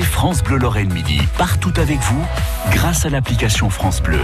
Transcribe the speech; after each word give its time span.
France 0.00 0.42
Bleu 0.42 0.56
Lorraine 0.56 0.92
Midi, 0.92 1.20
partout 1.36 1.72
avec 1.76 1.98
vous, 2.00 2.24
grâce 2.70 3.04
à 3.04 3.10
l'application 3.10 3.68
France 3.68 4.00
Bleu. 4.00 4.20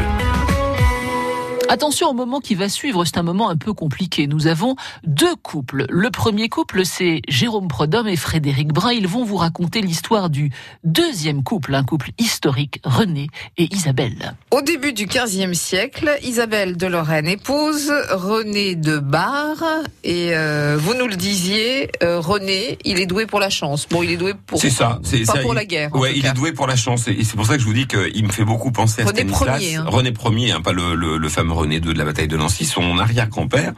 Attention 1.71 2.09
au 2.09 2.15
moment 2.15 2.41
qui 2.41 2.55
va 2.55 2.69
suivre, 2.71 3.05
c'est 3.05 3.19
un 3.19 3.23
moment 3.23 3.51
un 3.51 3.57
peu 3.57 3.75
compliqué. 3.75 4.27
Nous 4.27 4.47
avons 4.47 4.75
deux 5.05 5.35
couples. 5.37 5.85
Le 5.91 6.11
premier 6.11 6.49
couple, 6.49 6.87
c'est 6.87 7.21
Jérôme 7.29 7.69
Prodhomme 7.69 8.09
et 8.09 8.17
Frédéric 8.17 8.69
Brun. 8.69 8.93
Ils 8.93 9.07
vont 9.07 9.23
vous 9.25 9.37
raconter 9.37 9.83
l'histoire 9.83 10.31
du 10.31 10.51
deuxième 10.85 11.43
couple, 11.43 11.75
un 11.75 11.85
couple 11.85 12.11
historique, 12.19 12.81
René 12.85 13.29
et 13.59 13.69
Isabelle. 13.75 14.35
Au 14.51 14.63
début 14.63 14.95
du 14.95 15.07
XVe 15.07 15.53
siècle, 15.53 16.17
Isabelle 16.23 16.77
de 16.79 16.87
Lorraine 16.87 17.27
épouse 17.29 17.93
René 18.11 18.75
de 18.75 18.99
Bar. 18.99 19.57
Et 20.05 20.31
euh, 20.35 20.79
vous 20.81 20.95
nous 20.95 21.07
le 21.07 21.17
disiez, 21.17 21.91
euh, 22.03 22.19
René, 22.21 22.79
il 22.85 22.99
est 22.99 23.07
doué 23.07 23.27
pour 23.27 23.41
la 23.41 23.51
chance. 23.51 23.87
Bon, 23.91 24.03
il 24.03 24.11
est 24.11 24.17
doué 24.17 24.33
pour. 24.47 24.59
C'est 24.59 24.71
ça. 24.71 25.01
C'est 25.03 25.21
pas 25.27 25.35
ça, 25.35 25.39
pour 25.41 25.53
il- 25.53 25.57
la 25.57 25.65
guerre. 25.67 25.95
Ouais, 25.95 26.13
il 26.17 26.23
cas. 26.23 26.31
est 26.31 26.35
doué 26.35 26.53
pour 26.53 26.67
la 26.67 26.77
chance. 26.77 27.09
Et 27.09 27.25
c'est 27.25 27.37
pour 27.37 27.47
ça 27.47 27.55
que 27.57 27.61
je 27.61 27.67
vous 27.67 27.75
dis 27.75 27.87
qu'il 27.87 28.25
me 28.27 28.33
fait 28.33 28.45
beaucoup 28.47 28.73
penser 28.73 29.03
à 29.03 29.05
René 29.05 29.21
Stanislas. 29.21 29.63
Ier, 29.63 29.77
hein. 29.77 29.85
René 29.87 30.13
Ier, 30.39 30.53
hein, 30.53 30.61
pas 30.63 30.73
le, 30.73 30.95
le, 30.95 31.19
le 31.19 31.29
fameux 31.29 31.58
René 31.59 31.77
II 31.77 31.93
de 31.93 31.99
la 31.99 32.05
bataille 32.05 32.29
de 32.29 32.37
Nancy, 32.37 32.65
son 32.65 32.99
arrière-grand-père. 32.99 33.73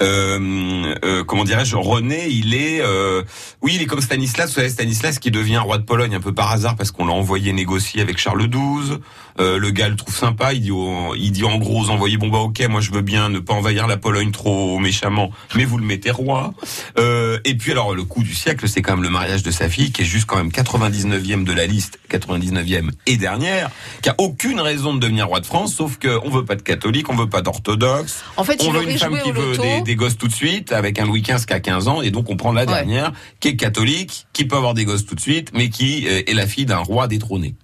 Euh, 0.00 0.94
euh, 1.04 1.24
comment 1.24 1.44
dirais-je 1.44 1.76
René, 1.76 2.28
il 2.28 2.54
est, 2.54 2.80
euh, 2.80 3.22
oui, 3.62 3.72
il 3.74 3.82
est 3.82 3.86
comme 3.86 4.00
Stanislas. 4.00 4.48
Vous 4.48 4.54
savez, 4.54 4.68
Stanislas 4.68 5.18
qui 5.18 5.30
devient 5.30 5.58
roi 5.58 5.78
de 5.78 5.82
Pologne 5.82 6.14
un 6.14 6.20
peu 6.20 6.32
par 6.32 6.52
hasard 6.52 6.76
parce 6.76 6.90
qu'on 6.90 7.06
l'a 7.06 7.12
envoyé 7.12 7.52
négocier 7.52 8.00
avec 8.00 8.18
Charles 8.18 8.48
XII. 8.48 8.98
Euh, 9.40 9.58
le 9.58 9.70
gars 9.70 9.88
le 9.88 9.96
trouve 9.96 10.14
sympa. 10.14 10.52
Il 10.52 10.60
dit, 10.62 10.72
il 11.16 11.32
dit 11.32 11.44
en 11.44 11.58
gros 11.58 11.82
aux 11.82 11.90
envoyés, 11.90 12.16
bon 12.16 12.28
bah 12.28 12.38
ok, 12.38 12.60
moi 12.68 12.80
je 12.80 12.90
veux 12.90 13.02
bien 13.02 13.28
ne 13.28 13.38
pas 13.38 13.54
envahir 13.54 13.86
la 13.86 13.96
Pologne 13.96 14.30
trop 14.30 14.78
méchamment, 14.78 15.30
mais 15.54 15.64
vous 15.64 15.78
le 15.78 15.84
mettez 15.84 16.10
roi. 16.10 16.54
Euh, 16.98 17.38
et 17.44 17.54
puis 17.54 17.72
alors 17.72 17.94
le 17.94 18.04
coup 18.04 18.22
du 18.22 18.34
siècle, 18.34 18.68
c'est 18.68 18.82
quand 18.82 18.94
même 18.94 19.04
le 19.04 19.10
mariage 19.10 19.42
de 19.42 19.50
sa 19.50 19.68
fille 19.68 19.92
qui 19.92 20.02
est 20.02 20.06
juste 20.06 20.26
quand 20.26 20.36
même 20.36 20.48
99e 20.48 21.44
de 21.44 21.52
la 21.52 21.66
liste, 21.66 21.98
99e 22.10 22.90
et 23.06 23.16
dernière, 23.16 23.70
qui 24.02 24.08
a 24.08 24.14
aucune 24.18 24.60
raison 24.60 24.94
de 24.94 25.00
devenir 25.00 25.28
roi 25.28 25.40
de 25.40 25.46
France, 25.46 25.74
sauf 25.74 25.98
que 25.98 26.18
on 26.24 26.30
veut 26.30 26.44
pas 26.44 26.56
de 26.56 26.62
catholique, 26.62 27.08
on 27.08 27.14
veut 27.18 27.28
pas 27.28 27.42
d'orthodoxe, 27.42 28.22
En 28.36 28.44
fait, 28.44 28.62
on 28.62 28.70
veut 28.70 28.88
une 28.88 28.98
femme 28.98 29.18
qui 29.22 29.32
veut 29.32 29.56
des 29.84 29.94
gosses 29.94 30.16
tout 30.16 30.28
de 30.28 30.32
suite, 30.32 30.72
avec 30.72 30.98
un 30.98 31.06
Louis 31.06 31.22
XV 31.22 31.46
qui 31.46 31.52
a 31.52 31.60
15 31.60 31.88
ans, 31.88 32.02
et 32.02 32.10
donc 32.10 32.30
on 32.30 32.36
prend 32.36 32.52
la 32.52 32.66
dernière, 32.66 33.12
qui 33.40 33.48
est 33.48 33.56
catholique, 33.56 34.26
qui 34.32 34.44
peut 34.44 34.56
avoir 34.56 34.74
des 34.74 34.84
gosses 34.84 35.06
tout 35.06 35.14
de 35.14 35.20
suite, 35.20 35.50
mais 35.54 35.68
qui 35.68 36.06
euh, 36.06 36.22
est 36.26 36.34
la 36.34 36.46
fille 36.46 36.66
d'un 36.66 36.78
roi 36.78 37.08
détrôné. 37.08 37.54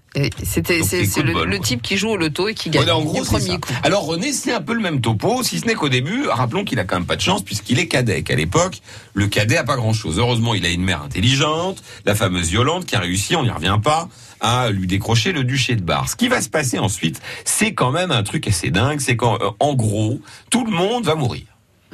C'était, 0.44 0.78
le, 0.78 1.44
le 1.44 1.58
type 1.58 1.82
qui 1.82 1.96
joue 1.96 2.10
au 2.10 2.16
loto 2.16 2.48
et 2.48 2.54
qui 2.54 2.70
gagne 2.70 2.90
en 2.90 3.02
gros, 3.02 3.24
c'est 3.24 3.38
premier 3.38 3.58
coup. 3.58 3.72
Alors 3.82 4.04
René, 4.04 4.32
c'est 4.32 4.52
un 4.52 4.60
peu 4.60 4.74
le 4.74 4.80
même 4.80 5.00
topo, 5.00 5.42
si 5.42 5.58
ce 5.58 5.66
n'est 5.66 5.74
qu'au 5.74 5.88
début, 5.88 6.28
rappelons 6.28 6.64
qu'il 6.64 6.78
a 6.78 6.84
quand 6.84 6.96
même 6.96 7.06
pas 7.06 7.16
de 7.16 7.20
chance 7.20 7.42
puisqu'il 7.42 7.78
est 7.80 7.88
cadet. 7.88 8.22
Qu'à 8.22 8.36
l'époque, 8.36 8.80
le 9.12 9.26
cadet 9.26 9.56
a 9.56 9.64
pas 9.64 9.76
grand-chose. 9.76 10.18
Heureusement, 10.18 10.54
il 10.54 10.64
a 10.64 10.68
une 10.68 10.84
mère 10.84 11.02
intelligente, 11.02 11.82
la 12.04 12.14
fameuse 12.14 12.52
Yolande, 12.52 12.84
qui 12.84 12.94
a 12.94 13.00
réussi, 13.00 13.34
on 13.34 13.42
n'y 13.42 13.50
revient 13.50 13.78
pas, 13.82 14.08
à 14.40 14.70
lui 14.70 14.86
décrocher 14.86 15.32
le 15.32 15.42
duché 15.42 15.74
de 15.74 15.82
Bar. 15.82 16.08
Ce 16.08 16.16
qui 16.16 16.28
va 16.28 16.40
se 16.40 16.48
passer 16.48 16.78
ensuite, 16.78 17.20
c'est 17.44 17.74
quand 17.74 17.90
même 17.90 18.12
un 18.12 18.22
truc 18.22 18.46
assez 18.46 18.70
dingue, 18.70 19.00
c'est 19.00 19.16
qu'en 19.16 19.34
euh, 19.40 19.50
en 19.58 19.74
gros, 19.74 20.20
tout 20.50 20.64
le 20.64 20.70
monde 20.70 21.04
va 21.04 21.16
mourir. 21.16 21.42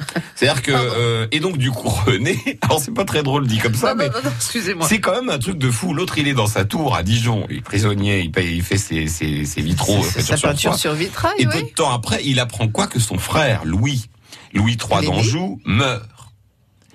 C'est-à-dire 0.35 0.61
que 0.61 0.71
euh, 0.73 1.27
et 1.31 1.39
donc 1.39 1.57
du 1.57 1.71
coup 1.71 1.89
René, 1.89 2.37
alors 2.61 2.79
c'est 2.79 2.93
pas 2.93 3.05
très 3.05 3.23
drôle 3.23 3.47
dit 3.47 3.57
comme 3.57 3.75
ça, 3.75 3.89
non, 3.89 3.95
mais 3.95 4.07
non, 4.07 4.15
non, 4.15 4.21
non, 4.25 4.31
excusez-moi. 4.35 4.87
c'est 4.87 4.99
quand 4.99 5.13
même 5.13 5.29
un 5.29 5.39
truc 5.39 5.57
de 5.57 5.69
fou. 5.69 5.93
L'autre, 5.93 6.17
il 6.17 6.27
est 6.27 6.33
dans 6.33 6.47
sa 6.47 6.65
tour 6.65 6.95
à 6.95 7.03
Dijon, 7.03 7.45
il 7.49 7.57
est 7.57 7.61
prisonnier, 7.61 8.21
il, 8.21 8.31
paye, 8.31 8.55
il 8.55 8.63
fait 8.63 8.77
ses, 8.77 9.07
ses, 9.07 9.45
ses 9.45 9.61
vitraux, 9.61 10.01
peinture 10.01 10.21
sa 10.21 10.37
peinture 10.37 10.75
sur 10.75 10.93
vitrail, 10.93 11.33
Et 11.37 11.47
oui. 11.47 11.53
peu 11.53 11.61
de 11.61 11.73
temps 11.73 11.91
après, 11.91 12.21
il 12.23 12.39
apprend 12.39 12.67
quoi 12.67 12.87
que 12.87 12.99
son 12.99 13.17
frère, 13.17 13.65
Louis, 13.65 14.09
Louis 14.53 14.77
III 14.77 15.05
d'Anjou, 15.05 15.59
meurt. 15.65 16.03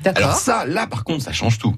Alors 0.05 0.37
ça, 0.37 0.67
là, 0.67 0.87
par 0.87 1.05
contre, 1.05 1.25
ça 1.25 1.33
change 1.33 1.59
tout. 1.59 1.75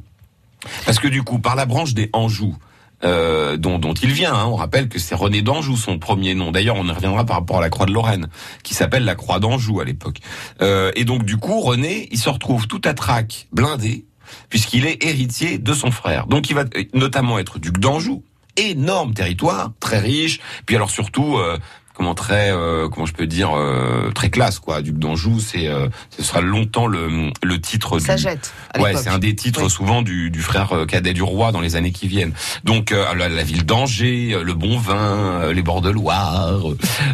Parce 0.85 0.99
que 0.99 1.09
du 1.09 1.23
coup, 1.23 1.39
par 1.39 1.55
la 1.55 1.67
branche 1.67 1.95
des 1.95 2.11
Anjou, 2.13 2.57
euh, 3.05 3.57
dont, 3.57 3.79
dont 3.79 3.95
il 3.95 4.11
vient, 4.11 4.35
hein, 4.35 4.47
on 4.47 4.57
rappelle 4.57 4.89
que 4.89 4.99
c'est 4.99 5.15
René 5.15 5.43
d'Anjou, 5.43 5.77
son 5.77 5.99
premier 5.99 6.35
nom. 6.35 6.51
D'ailleurs, 6.51 6.77
on 6.77 6.87
y 6.87 6.91
reviendra 6.91 7.25
par 7.25 7.37
rapport 7.37 7.59
à 7.59 7.61
la 7.61 7.71
Croix 7.71 7.87
de 7.87 7.93
Lorraine, 7.93 8.29
qui 8.63 8.75
s'appelle 8.75 9.05
la 9.05 9.15
Croix 9.15 9.39
d'Anjou 9.39 9.81
à 9.81 9.85
l'époque. 9.85 10.19
Euh, 10.63 10.91
et 10.97 11.05
donc, 11.05 11.25
du 11.25 11.37
coup, 11.37 11.61
René, 11.61 12.09
il 12.11 12.19
se 12.19 12.29
retrouve 12.29 12.67
tout 12.67 12.83
à 12.85 12.95
trac, 12.95 13.47
blindé, 13.53 14.05
puisqu'il 14.49 14.87
est 14.87 15.05
héritier 15.05 15.59
de 15.59 15.73
son 15.73 15.91
frère. 15.91 16.27
Donc, 16.27 16.51
il 16.51 16.55
va 16.55 16.65
euh, 16.77 16.85
notamment 16.95 17.39
être 17.39 17.59
duc 17.59 17.79
d'Anjou. 17.79 18.25
Énorme 18.57 19.15
territoire, 19.15 19.71
très 19.79 20.01
riche. 20.01 20.41
Puis 20.67 20.75
alors 20.75 20.91
surtout, 20.91 21.37
euh, 21.37 21.59
comment 21.99 22.15
très, 22.15 22.51
euh, 22.53 22.89
comment 22.89 23.05
je 23.07 23.13
peux 23.13 23.27
dire, 23.27 23.51
euh, 23.59 24.11
très 24.15 24.31
classe 24.31 24.61
quoi. 24.61 24.81
Duc 24.81 24.97
d'Anjou, 24.99 25.41
c'est, 25.41 25.67
euh, 25.67 25.89
ce 26.17 26.23
sera 26.23 26.41
longtemps 26.41 26.87
le, 26.87 27.31
le 27.43 27.61
titre 27.61 27.99
Ça 27.99 28.15
du, 28.15 28.23
jette. 28.23 28.53
à 28.73 28.81
Ouais, 28.81 28.95
c'est 28.97 29.09
un 29.11 29.19
des 29.19 29.35
titres 29.35 29.65
Oui. 29.65 29.71
souvent 29.71 30.03
du, 30.03 30.31
du 30.31 30.41
frère 30.41 30.73
euh, 30.73 30.87
cadet 30.87 31.13
du 31.13 31.23
roi 31.23 31.51
dans 31.53 31.61
les 31.61 31.75
années 31.77 31.91
qui 31.93 32.07
viennent. 32.09 32.33
Donc 32.65 32.93
euh, 32.93 33.05
la, 33.15 33.29
la 33.29 33.43
ville 33.43 33.67
d'Angers, 33.67 34.39
le 34.43 34.55
bon 34.55 34.79
vin, 34.79 35.53
les 35.53 35.63
bords 35.63 35.81
de 35.83 35.91
Loire. 35.91 36.61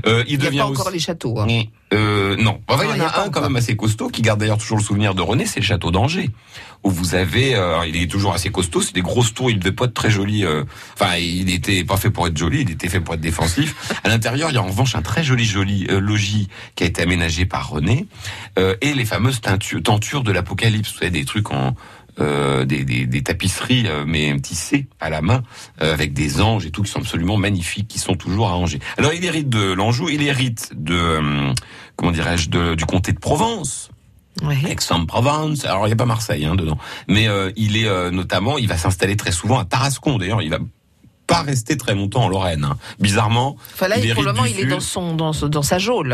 euh, 0.06 0.22
il 0.28 0.34
Il 0.34 0.38
n'y 0.38 0.44
devient 0.44 0.60
a 0.60 0.62
pas 0.64 0.68
encore 0.68 0.90
les 0.90 0.98
châteaux. 0.98 1.38
hein. 1.40 1.46
Euh, 1.94 2.36
non, 2.36 2.60
Enfin, 2.68 2.84
Non, 2.84 2.90
il 2.94 2.98
y 2.98 3.02
en 3.02 3.06
a 3.06 3.20
un 3.24 3.30
quand 3.30 3.40
même 3.40 3.56
assez 3.56 3.76
costaud 3.76 4.08
qui 4.08 4.20
garde 4.22 4.40
d'ailleurs 4.40 4.58
toujours 4.58 4.78
le 4.78 4.82
souvenir 4.84 5.14
de 5.14 5.22
René, 5.22 5.46
c'est 5.46 5.60
le 5.60 5.66
château 5.66 5.90
d'Angers 5.90 6.30
où 6.82 6.90
vous 6.90 7.14
avez, 7.14 7.54
euh, 7.54 7.86
il 7.86 7.96
est 7.96 8.10
toujours 8.10 8.34
assez 8.34 8.50
costaud, 8.50 8.82
c'est 8.82 8.94
des 8.94 9.00
grosses 9.00 9.32
tours, 9.32 9.50
il 9.50 9.58
devait 9.58 9.72
pas 9.72 9.86
être 9.86 9.94
très 9.94 10.10
joli. 10.10 10.44
euh, 10.44 10.64
Enfin, 10.92 11.16
il 11.16 11.48
était 11.48 11.82
pas 11.82 11.96
fait 11.96 12.10
pour 12.10 12.26
être 12.26 12.36
joli, 12.36 12.60
il 12.60 12.70
était 12.70 12.90
fait 12.90 13.00
pour 13.00 13.14
être 13.14 13.22
défensif. 13.22 13.74
À 14.04 14.08
l'intérieur, 14.10 14.50
il 14.50 14.54
y 14.54 14.58
a 14.58 14.62
en 14.62 14.66
revanche 14.66 14.94
un 14.94 15.00
très 15.00 15.24
joli 15.24 15.46
joli 15.46 15.86
euh, 15.88 15.98
logis 15.98 16.48
qui 16.74 16.84
a 16.84 16.86
été 16.86 17.00
aménagé 17.00 17.46
par 17.46 17.70
René 17.70 18.06
euh, 18.58 18.74
et 18.82 18.92
les 18.92 19.06
fameuses 19.06 19.40
tentures 19.40 20.22
de 20.22 20.30
l'Apocalypse, 20.32 20.92
vous 20.92 20.98
savez 20.98 21.10
des 21.10 21.24
trucs 21.24 21.50
en 21.50 21.74
euh, 22.20 22.64
des, 22.64 22.84
des, 22.84 23.06
des 23.06 23.22
tapisseries 23.22 23.86
euh, 23.86 24.04
mais 24.06 24.38
tissées 24.40 24.86
à 25.00 25.10
la 25.10 25.20
main 25.22 25.42
euh, 25.82 25.92
avec 25.92 26.12
des 26.12 26.40
anges 26.40 26.64
et 26.66 26.70
tout 26.70 26.82
qui 26.82 26.90
sont 26.90 27.00
absolument 27.00 27.36
magnifiques, 27.36 27.88
qui 27.88 27.98
sont 27.98 28.14
toujours 28.14 28.48
à 28.48 28.56
Angers. 28.56 28.80
Alors 28.98 29.12
il 29.12 29.24
hérite 29.24 29.48
de 29.48 29.72
l'Anjou, 29.72 30.08
il 30.08 30.22
hérite 30.22 30.70
de 30.74 30.94
euh, 30.94 31.52
comment 31.96 32.12
dirais-je 32.12 32.50
de- 32.50 32.74
du 32.74 32.84
comté 32.86 33.12
de 33.12 33.18
Provence. 33.18 33.90
Oui. 34.42 34.56
Aix-en-Provence. 34.68 35.64
Alors 35.64 35.86
il 35.86 35.90
n'y 35.90 35.92
a 35.94 35.96
pas 35.96 36.06
Marseille 36.06 36.44
hein, 36.44 36.54
dedans, 36.56 36.78
mais 37.08 37.28
il 37.56 37.76
est 37.76 38.10
notamment, 38.10 38.58
il 38.58 38.66
va 38.68 38.76
s'installer 38.76 39.16
très 39.16 39.30
souvent 39.32 39.58
à 39.60 39.64
Tarascon. 39.64 40.18
D'ailleurs, 40.18 40.42
il 40.42 40.50
va 40.50 40.58
pas 41.26 41.42
rester 41.42 41.76
très 41.76 41.94
longtemps 41.94 42.24
en 42.24 42.28
Lorraine. 42.28 42.64
hein. 42.64 42.76
Bizarrement. 43.00 43.56
Enfin 43.72 43.88
là, 43.88 43.96
il 43.96 44.12
pour 44.12 44.22
le 44.22 44.28
hérite 44.28 44.36
moment, 44.36 44.48
du 44.52 44.54
il 44.58 44.60
est 44.60 44.66
dans 44.66 44.80
son 44.80 45.14
dans, 45.14 45.30
dans 45.30 45.62
sa 45.62 45.78
geôle. 45.78 46.12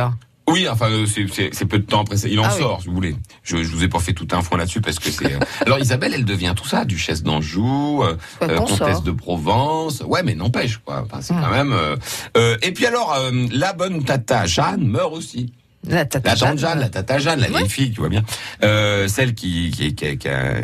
Oui, 0.53 0.69
enfin 0.69 0.91
euh, 0.91 1.07
c'est- 1.07 1.65
peu 1.65 1.79
de 1.79 1.85
temps 1.85 2.01
après 2.03 2.17
ça. 2.17 2.29
Il 2.29 2.39
en 2.41 2.45
Ah 2.45 2.53
oui. 2.55 2.61
sort, 2.61 2.81
si 2.83 2.89
vous 2.89 2.95
voulez. 2.95 3.15
Je, 3.43 3.59
je 3.63 3.69
vous 3.71 3.83
ai 3.85 3.89
pas 3.89 3.99
fait 4.01 4.13
tout 4.13 4.27
un 4.33 4.43
point 4.43 4.59
là-dessus 4.59 4.81
parce 4.81 4.99
que 4.99 5.11
c'est. 5.11 5.33
euh, 5.35 5.39
Alors 5.67 5.79
Isabelle, 5.79 6.13
elle 6.15 6.25
devient 6.25 6.55
tout 6.57 6.67
ça, 6.67 6.85
duchesse 6.85 7.23
d'Anjou, 7.23 8.03
euh, 8.03 8.17
euh, 8.43 8.57
comtesse 8.59 9.03
de 9.03 9.11
Provence. 9.13 10.03
Ouais, 10.07 10.23
mais 10.23 10.35
n'empêche 10.35 10.79
quoi. 10.79 11.05
Enfin, 11.05 11.21
c'est 11.23 11.35
Hmm. 11.35 11.41
quand 11.43 11.51
même. 11.51 11.73
euh, 11.73 11.97
euh, 12.37 12.57
et 12.63 12.73
puis 12.73 12.87
alors, 12.87 13.15
euh, 13.15 13.31
la 13.53 13.73
bonne 13.73 14.03
tata 14.05 14.47
Jeanne 14.47 14.87
meurt 14.87 15.13
aussi. 15.13 15.53
La 15.87 16.05
tata 16.05 16.31
La 16.31 16.35
Jeanne. 16.37 16.59
Jeanne, 16.59 16.79
la 16.81 16.89
tata 16.91 17.19
Jeanne, 17.19 17.41
la 17.41 17.49
Ouais. 17.51 17.57
vieille 17.59 17.69
fille, 17.71 17.91
tu 17.93 18.01
vois 18.01 18.11
bien. 18.11 18.23
Euh, 18.63 19.09
celle 19.09 19.35
qui, 19.35 19.71
qui, 19.71 19.95
qui, 19.95 20.19
qui 20.19 20.29
a, 20.29 20.57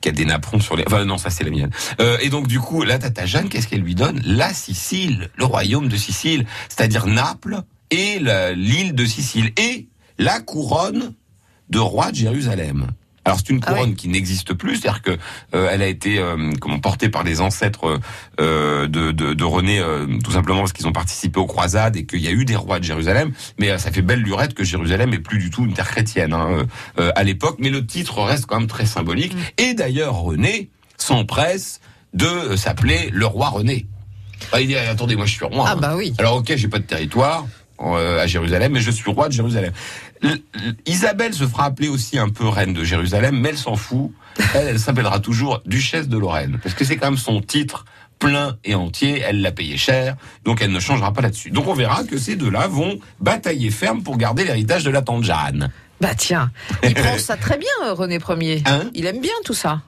qui 0.00 0.08
a 0.08 0.12
des 0.12 0.24
napperons 0.24 0.58
sur 0.60 0.74
les... 0.76 0.82
Enfin 0.86 1.04
non, 1.04 1.18
ça 1.18 1.30
c'est 1.30 1.44
la 1.44 1.50
mienne. 1.50 1.70
Euh, 2.00 2.18
et 2.20 2.30
donc 2.30 2.48
du 2.48 2.58
coup, 2.58 2.82
la 2.82 2.98
tata 2.98 3.26
Jeanne, 3.26 3.48
qu'est-ce 3.48 3.68
qu'elle 3.68 3.80
lui 3.82 3.94
donne? 3.94 4.20
La 4.24 4.52
Sicile, 4.52 5.30
le 5.36 5.44
royaume 5.44 5.88
de 5.88 5.96
Sicile, 5.96 6.46
c'est-à-dire 6.68 7.06
Naples 7.06 7.60
et 7.90 8.20
l'île 8.54 8.94
de 8.94 9.04
Sicile, 9.04 9.52
et 9.56 9.88
la 10.18 10.40
couronne 10.40 11.14
de 11.68 11.78
roi 11.78 12.10
de 12.10 12.16
Jérusalem. 12.16 12.88
Alors 13.24 13.38
c'est 13.38 13.50
une 13.50 13.60
Ah 13.66 13.72
couronne 13.72 13.90
oui. 13.90 13.96
qui 13.96 14.08
n'existe 14.08 14.54
plus, 14.54 14.76
c'est-à-dire 14.76 15.02
que 15.02 15.10
euh, 15.54 15.68
elle 15.70 15.82
a 15.82 15.86
été 15.86 16.18
euh, 16.18 16.52
comment 16.58 16.80
portée 16.80 17.10
par 17.10 17.22
les 17.22 17.42
ancêtres 17.42 18.00
euh, 18.40 18.86
de, 18.88 19.12
de, 19.12 19.34
de 19.34 19.44
René, 19.44 19.78
euh, 19.78 20.06
tout 20.24 20.32
simplement 20.32 20.60
parce 20.60 20.72
qu'ils 20.72 20.86
ont 20.88 20.92
participé 20.92 21.38
aux 21.38 21.46
croisades 21.46 21.96
et 21.96 22.06
qu'il 22.06 22.20
y 22.20 22.28
a 22.28 22.32
eu 22.32 22.46
des 22.46 22.56
rois 22.56 22.78
de 22.78 22.84
Jérusalem. 22.84 23.32
Mais 23.58 23.70
euh, 23.70 23.78
ça 23.78 23.92
fait 23.92 24.00
belle 24.02 24.20
lurette 24.20 24.54
que 24.54 24.64
Jérusalem 24.64 25.12
est 25.12 25.18
plus 25.18 25.38
du 25.38 25.50
tout 25.50 25.64
une 25.64 25.74
terre 25.74 25.88
chrétienne 25.90 26.32
hein, 26.32 26.66
euh, 26.98 27.12
à 27.14 27.22
l'époque. 27.22 27.56
Mais 27.60 27.68
le 27.68 27.86
titre 27.86 28.22
reste 28.22 28.46
quand 28.46 28.58
même 28.58 28.68
très 28.68 28.86
symbolique. 28.86 29.34
Et 29.58 29.74
d'ailleurs 29.74 30.16
René 30.16 30.70
s'empresse 30.96 31.80
de 32.14 32.56
s'appeler 32.56 33.10
le 33.12 33.26
roi 33.26 33.50
René. 33.50 33.86
Ah, 34.52 34.60
il 34.62 34.68
dit 34.68 34.76
attendez, 34.76 35.16
moi 35.16 35.26
je 35.26 35.34
suis 35.34 35.44
roi. 35.44 35.66
Ah 35.68 35.72
hein. 35.72 35.76
bah 35.78 35.94
oui. 35.96 36.14
Alors 36.18 36.36
ok, 36.36 36.54
j'ai 36.56 36.68
pas 36.68 36.78
de 36.78 36.84
territoire 36.84 37.46
à 37.80 38.26
Jérusalem, 38.26 38.72
mais 38.72 38.80
je 38.80 38.90
suis 38.90 39.10
roi 39.10 39.28
de 39.28 39.32
Jérusalem. 39.32 39.72
Isabelle 40.86 41.34
se 41.34 41.46
fera 41.46 41.64
appeler 41.64 41.88
aussi 41.88 42.18
un 42.18 42.28
peu 42.28 42.46
reine 42.46 42.74
de 42.74 42.84
Jérusalem, 42.84 43.38
mais 43.40 43.50
elle 43.50 43.58
s'en 43.58 43.76
fout. 43.76 44.12
Elle, 44.54 44.68
elle 44.68 44.78
s'appellera 44.78 45.20
toujours 45.20 45.62
duchesse 45.64 46.08
de 46.08 46.18
Lorraine, 46.18 46.58
parce 46.62 46.74
que 46.74 46.84
c'est 46.84 46.96
quand 46.96 47.10
même 47.10 47.18
son 47.18 47.40
titre 47.40 47.84
plein 48.18 48.56
et 48.64 48.74
entier. 48.74 49.20
Elle 49.26 49.40
l'a 49.40 49.50
payé 49.50 49.76
cher, 49.76 50.16
donc 50.44 50.62
elle 50.62 50.70
ne 50.70 50.78
changera 50.80 51.12
pas 51.12 51.22
là-dessus. 51.22 51.50
Donc 51.50 51.66
on 51.66 51.74
verra 51.74 52.04
que 52.04 52.18
ces 52.18 52.36
deux-là 52.36 52.68
vont 52.68 53.00
batailler 53.18 53.70
ferme 53.70 54.02
pour 54.02 54.16
garder 54.16 54.44
l'héritage 54.44 54.84
de 54.84 54.90
la 54.90 55.02
tante 55.02 55.24
Jeanne. 55.24 55.70
Bah 56.00 56.14
tiens, 56.16 56.50
il 56.82 56.94
prend 56.94 57.18
ça 57.18 57.36
très 57.36 57.58
bien, 57.58 57.68
euh, 57.84 57.92
René 57.92 58.18
Ier. 58.40 58.62
Hein? 58.66 58.90
Il 58.94 59.04
aime 59.06 59.20
bien 59.20 59.32
tout 59.44 59.54
ça. 59.54 59.82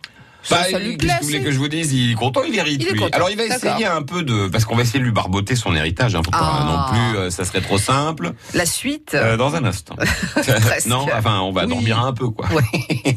Bah, 0.51 0.65
ça 0.65 0.79
il- 0.81 0.87
lui 0.87 0.97
qu'est-ce 0.97 1.07
plaît. 1.07 1.15
que 1.19 1.21
vous 1.21 1.27
voulez 1.27 1.43
que 1.45 1.51
je 1.53 1.59
vous 1.59 1.69
dise 1.69 1.93
Il 1.93 2.13
est 2.13 2.15
content, 2.15 2.43
il 2.43 2.57
hérite 2.59 2.83
Il 2.83 2.89
est 2.89 2.93
lui. 2.93 2.99
content, 3.01 3.17
Alors 3.17 3.31
il 3.31 3.37
va 3.37 3.45
essayer 3.45 3.87
un 3.87 4.03
peu 4.03 4.23
de, 4.23 4.49
parce 4.49 4.65
qu'on 4.65 4.75
va 4.77 4.83
essayer 4.83 4.99
de 4.99 5.05
lui 5.05 5.13
barboter 5.13 5.55
son 5.57 5.75
héritage. 5.75 6.15
Hein, 6.15 6.23
pas 6.23 6.31
Ah. 6.33 6.89
non 6.93 6.93
plus, 7.13 7.19
euh, 7.19 7.31
ça 7.31 7.45
serait 7.45 7.61
trop 7.61 7.79
simple. 7.79 8.33
La 8.55 8.67
suite. 8.67 9.13
Euh, 9.15 9.37
dans 9.37 9.55
un 9.55 9.65
instant. 9.65 9.97
Non, 10.87 11.07
enfin, 11.17 11.41
on 11.41 11.53
va 11.53 11.63
Oui. 11.65 11.69
dormir 11.71 12.01
un 12.01 12.13
peu, 12.13 12.29
quoi. 12.29 12.47
Ouais. 12.53 13.17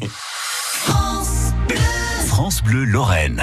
France 2.28 2.62
Bleu 2.62 2.84
Lorraine. 2.84 3.34